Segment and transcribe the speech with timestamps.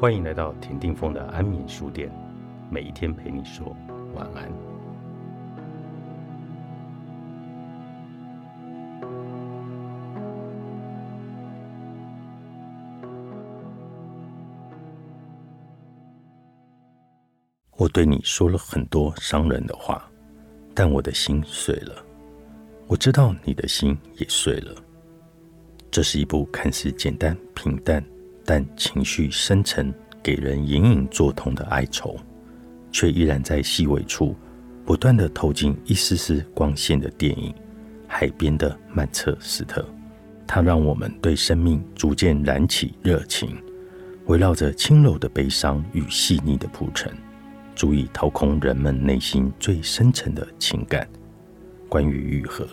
[0.00, 2.10] 欢迎来到田定峰的安眠书店，
[2.70, 3.76] 每一天陪你说
[4.14, 4.50] 晚安。
[17.76, 20.10] 我对你说了很多伤人的话，
[20.74, 22.02] 但我的心碎了。
[22.86, 24.74] 我知道你的心也碎了。
[25.90, 28.02] 这是一部看似简单平淡。
[28.44, 32.16] 但情绪深沉，给人隐隐作痛的哀愁，
[32.90, 34.36] 却依然在细微处
[34.84, 37.52] 不断的透进一丝丝光线的电影
[38.08, 39.82] 《海边的曼彻斯特》。
[40.46, 43.56] 它让我们对生命逐渐燃起热情，
[44.26, 47.12] 围绕着轻柔的悲伤与细腻的铺陈，
[47.76, 51.08] 足以掏空人们内心最深沉的情感。
[51.88, 52.66] 关于愈合，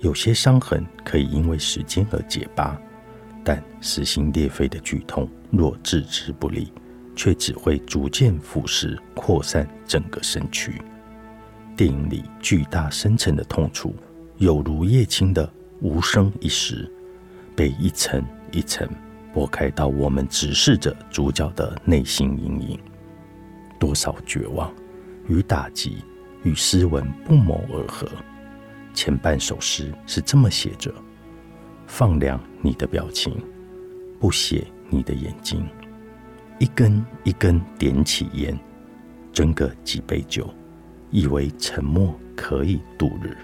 [0.00, 2.78] 有些伤痕可以因为时间而结疤。
[3.48, 6.70] 但撕心裂肺的剧痛，若置之不理，
[7.16, 10.74] 却只会逐渐腐蚀、扩散整个身躯。
[11.74, 13.94] 电影里巨大深沉的痛楚，
[14.36, 16.92] 有如叶青的无声一时，
[17.56, 18.86] 被一层一层
[19.32, 22.78] 剥开到我们直视着主角的内心阴影。
[23.80, 24.70] 多少绝望
[25.26, 26.04] 与打击
[26.42, 28.06] 与诗文不谋而合。
[28.92, 30.92] 前半首诗是这么写着。
[31.88, 33.34] 放亮你的表情，
[34.20, 35.66] 不写你的眼睛，
[36.60, 38.56] 一根一根点起烟，
[39.32, 40.48] 斟个几杯酒，
[41.10, 43.36] 以为沉默可以度日。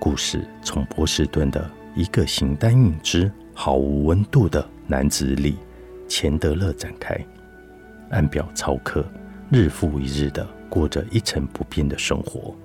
[0.00, 5.56] 故事从波士顿的一个形单影只、毫无温度的男子里
[6.08, 7.14] 钱德勒展开，
[8.10, 9.06] 按表操课，
[9.50, 12.56] 日复一日的过着一成不变的生活，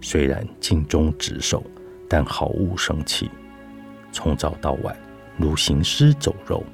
[0.00, 1.62] 虽然尽忠职守，
[2.08, 3.30] 但毫无生气。
[4.16, 4.96] 从早到晚，
[5.36, 6.64] 如行尸走肉，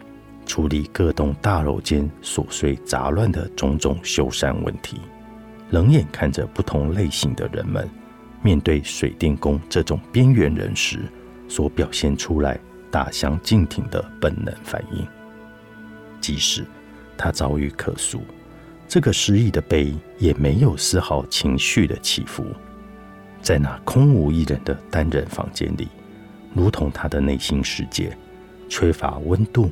[0.47, 5.01] 处理各栋大楼间琐碎杂乱的种种修缮问题，
[5.71, 7.91] 冷眼看着不同类型的人们
[8.43, 11.01] 面对水电工这种边缘人时
[11.49, 12.57] 所表现出来
[12.93, 15.05] 大相径庭的本能反应。
[16.21, 16.65] 即使
[17.19, 18.23] 他遭遇客诉，
[18.87, 22.47] 这个失意的背也没有丝毫情绪的起伏，
[23.41, 25.89] 在那空无一人的单人房间里。
[26.55, 28.17] 如同他的内心世界
[28.69, 29.71] 缺乏温度，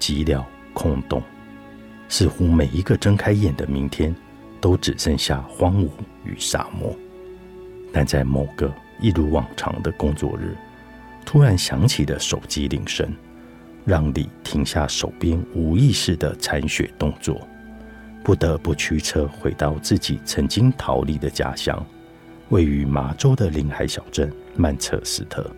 [0.00, 1.22] 寂寥空洞，
[2.08, 4.14] 似乎每一个睁开眼的明天
[4.60, 5.88] 都只剩下荒芜
[6.24, 6.94] 与沙漠。
[7.92, 10.56] 但在某个一如往常的工作日，
[11.24, 13.10] 突然响起的手机铃声，
[13.84, 17.46] 让李停下手边无意识的铲雪动作，
[18.22, 21.84] 不得不驱车回到自己曾经逃离的家乡，
[22.48, 25.48] 位于麻州的临海小镇曼彻斯特。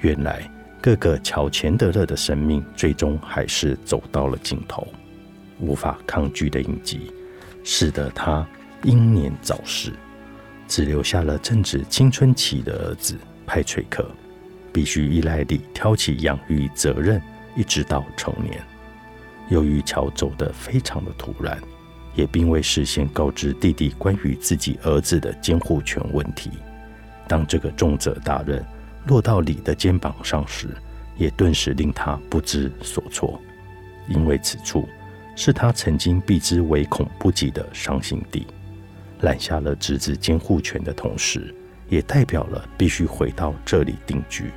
[0.00, 0.48] 原来，
[0.80, 4.86] 各个乔钱德勒的生命最终还是走到了尽头。
[5.60, 7.12] 无法抗拒的印记，
[7.64, 8.46] 使得他
[8.84, 9.92] 英年早逝，
[10.68, 14.08] 只留下了正值青春期的儿子派翠克，
[14.72, 17.20] 必须依赖地挑起养育责任，
[17.56, 18.62] 一直到成年。
[19.48, 21.58] 由于乔走得非常的突然，
[22.14, 26.50] 也并未事先告知弟弟关于自己儿子的监护权问题。
[27.26, 28.64] 当这个重责大任，
[29.08, 30.68] 落到李的肩膀上时，
[31.16, 33.40] 也顿时令他不知所措，
[34.08, 34.88] 因为此处
[35.34, 38.46] 是他曾经避之唯恐不及的伤心地。
[39.22, 41.52] 揽下了侄子监护权的同时，
[41.88, 44.52] 也代表了必须回到这里定居，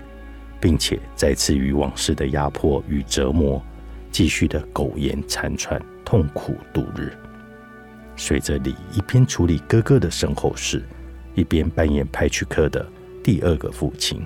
[0.60, 3.60] 并且再次与往事的压迫与折磨
[4.12, 7.12] 继续的苟延残喘、痛苦度日。
[8.16, 10.84] 随着李一边处理哥哥的身后事，
[11.34, 12.86] 一边扮演派去克的
[13.24, 14.22] 第二个父亲。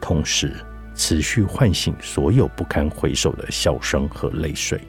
[0.00, 0.52] 同时，
[0.94, 4.80] 持续唤醒所有不堪回首的笑声和泪水。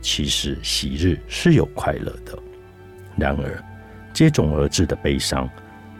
[0.00, 2.38] 其实，昔日是有快乐的。
[3.16, 3.64] 然而，
[4.12, 5.48] 接踵而至的悲伤，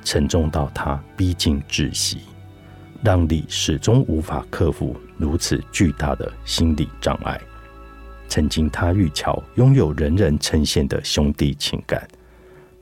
[0.05, 2.19] 沉重到他逼近窒息，
[3.03, 7.41] 让李始终无法克服如此巨大的心理障碍。
[8.29, 12.07] 曾经，他与乔拥有人人称羡的兄弟情感。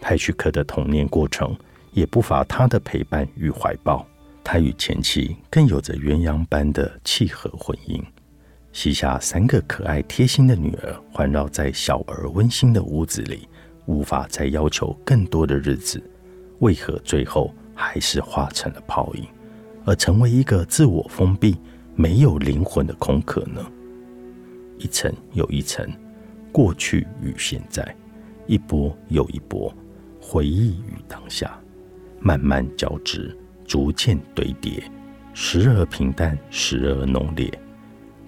[0.01, 1.57] 派屈克的童年过程，
[1.93, 4.07] 也不乏他的陪伴与怀抱。
[4.49, 8.01] 他与前妻更有着鸳鸯般的契合婚姻，
[8.73, 13.49] 膝下三个可爱贴心的女儿环绕在小而温馨的屋子里，
[13.87, 16.01] 无法再要求更多的日子，
[16.61, 19.27] 为何最后还是化成了泡影，
[19.85, 21.57] 而成为一个自我封闭、
[21.97, 23.61] 没有灵魂的空壳呢？
[24.79, 25.85] 一层又一层，
[26.53, 27.97] 过去与现在，
[28.47, 29.75] 一波又一波，
[30.21, 31.59] 回忆与当下，
[32.21, 33.37] 慢慢交织。
[33.67, 34.83] 逐渐堆叠，
[35.35, 37.51] 时而平淡，时而浓烈，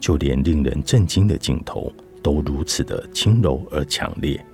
[0.01, 1.93] 就连令人震惊的镜头
[2.23, 4.45] 都如此的轻柔而强烈，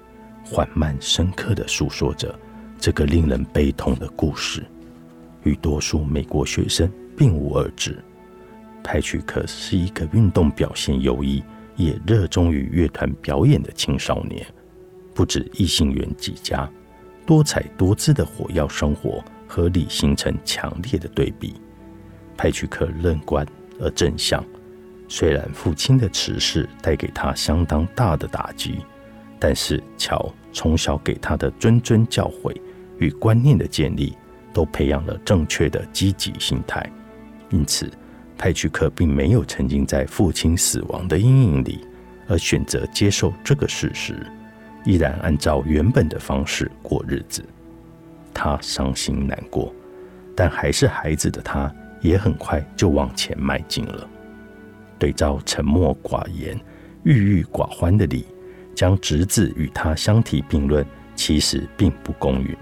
[0.45, 2.39] 缓慢深刻的诉说着
[2.79, 4.63] 这个令人悲痛的故事，
[5.43, 7.99] 与多数美国学生并无二致。
[8.83, 11.43] 派屈克是一个运动表现优异，
[11.77, 14.47] 也热衷于乐团表演的青少年，
[15.15, 16.71] 不止异性缘极佳，
[17.25, 21.55] 多彩多姿的火药生活合理形成强烈的对比。
[22.37, 23.47] 派屈克乐观
[23.79, 24.45] 而正向。
[25.07, 28.79] 虽然父亲的辞世带给他相当大的打击，
[29.39, 32.53] 但是乔从小给他的谆谆教诲
[32.99, 34.17] 与观念的建立，
[34.53, 36.85] 都培养了正确的积极心态。
[37.51, 37.89] 因此，
[38.37, 41.87] 派屈克并没有沉浸在父亲死亡的阴影里，
[42.27, 44.27] 而选择接受这个事实，
[44.85, 47.45] 依然按照原本的方式过日子。
[48.35, 49.73] 他伤心难过，
[50.35, 54.07] 但还是孩子的他，也很快就往前迈进了。
[54.99, 56.59] 对照沉默寡言、
[57.05, 58.27] 郁郁寡欢的李，
[58.75, 60.85] 将侄子与他相提并论，
[61.15, 62.57] 其实并不公允。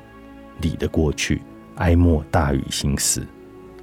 [0.61, 1.43] 李的过去
[1.77, 3.27] 哀莫大于心死，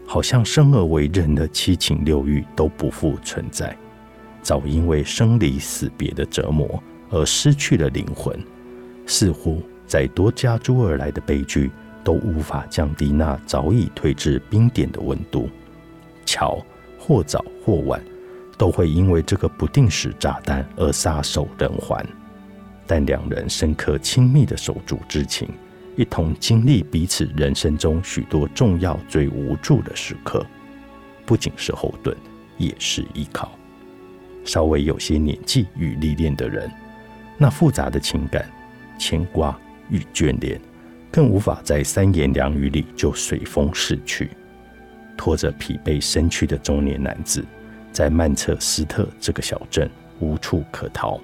[0.06, 3.76] 好像生而为人的七情六欲都不复存在，
[4.42, 8.38] 早因为生离死别的折磨而失去了灵魂。
[9.06, 11.70] 似乎再多加诸而来的悲剧，
[12.04, 15.50] 都无法降低那早已退至冰点的温度。
[16.26, 16.64] 桥，
[16.98, 18.02] 或早或晚。
[18.60, 22.06] 都会因为这个不定时炸弹而撒手人寰，
[22.86, 25.48] 但两人深刻亲密的手足之情，
[25.96, 30.46] 一同经历彼此人生中许多重要最无助的时刻，
[31.26, 32.14] 不仅是后盾，
[32.58, 33.50] 也是依靠。
[34.44, 36.70] 稍微有些年纪与历练的人，
[37.38, 38.46] 那复杂的情感、
[38.98, 39.58] 牵挂
[39.90, 40.60] 与眷恋，
[41.12, 44.30] 更无法在三言两语里就随风逝去。
[45.18, 47.44] 拖着疲惫身躯的中年男子。
[47.92, 49.90] 在曼彻斯特这个小镇
[50.20, 51.20] 无处可逃，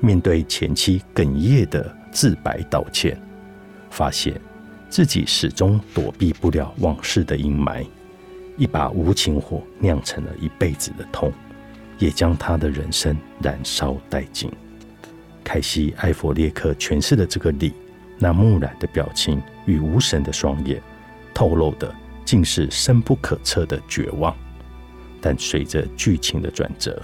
[0.00, 3.16] 面对前妻哽咽的自白道歉，
[3.90, 4.40] 发现
[4.88, 7.86] 自己始终躲避不了往事的阴霾，
[8.56, 11.30] 一把无情火酿成了一辈子的痛，
[11.98, 14.50] 也将他的人生燃烧殆尽。
[15.44, 17.74] 凯西·艾弗列克诠释的这个理，
[18.18, 20.82] 那木然的表情与无神的双眼，
[21.32, 21.94] 透露的
[22.24, 24.36] 竟是深不可测的绝望。
[25.20, 27.02] 但随着剧情的转折，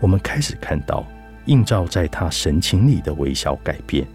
[0.00, 1.06] 我们开始看到
[1.46, 4.06] 映照在他神情里的微小改变。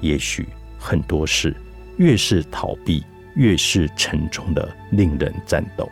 [0.00, 0.48] 也许
[0.78, 1.54] 很多事
[1.96, 3.04] 越是逃避，
[3.34, 5.88] 越是沉重的令人颤抖。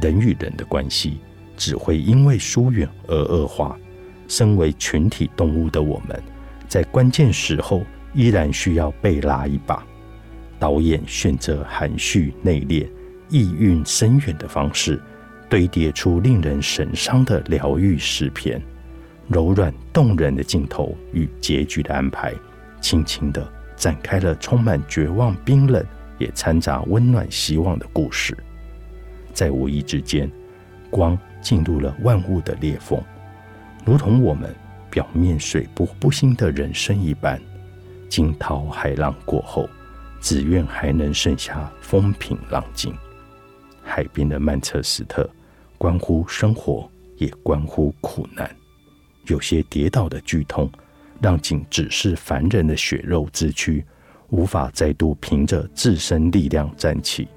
[0.00, 1.18] 人与人的关系
[1.56, 3.76] 只会因为疏远而恶化。
[4.28, 6.20] 身为群体动物的我们，
[6.68, 7.82] 在关键时候
[8.16, 9.86] 依然需要被拉一把。
[10.58, 12.88] 导演选择含蓄内敛、
[13.28, 15.00] 意蕴深远的方式。
[15.48, 18.60] 堆叠出令人神伤的疗愈诗篇，
[19.28, 22.34] 柔软动人的镜头与结局的安排，
[22.80, 25.84] 轻轻地展开了充满绝望、冰冷，
[26.18, 28.36] 也掺杂温暖、希望的故事。
[29.32, 30.28] 在无意之间，
[30.90, 33.00] 光进入了万物的裂缝，
[33.84, 34.52] 如同我们
[34.90, 37.40] 表面水波不兴的人生一般。
[38.16, 39.68] 惊涛骇浪过后，
[40.22, 42.94] 只愿还能剩下风平浪静。
[43.82, 45.28] 海边的曼彻斯特。
[45.76, 48.50] 关乎生活，也关乎苦难。
[49.26, 50.72] 有些跌倒的剧痛，
[51.20, 53.84] 让仅只是凡人的血肉之躯，
[54.30, 57.28] 无法再度凭着自身力量站起。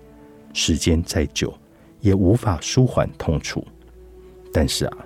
[0.54, 1.54] 时间再久，
[2.00, 3.68] 也无法舒缓痛楚。
[4.54, 4.98] 但是啊，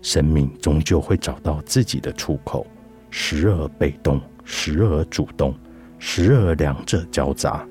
[0.00, 2.64] 生命终究会找到自己的出口，
[3.10, 5.54] 时而被动，时而主动，
[5.98, 7.68] 时而两者交杂。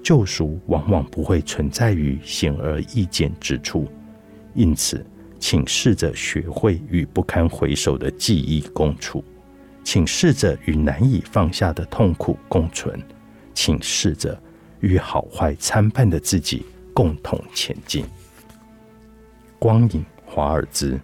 [0.00, 3.90] 救赎往往不会存在于显而易见之处。
[4.54, 5.04] 因此，
[5.40, 9.24] 请试着学会与不堪回首的记忆共处，
[9.82, 12.96] 请试着与难以放下的痛苦共存，
[13.54, 14.40] 请试着
[14.80, 18.04] 与好坏参半的自己共同前进。
[19.58, 21.00] 光影华尔兹，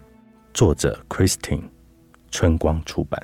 [0.55, 1.63] 作者 Christine，
[2.31, 3.21] 春光出版。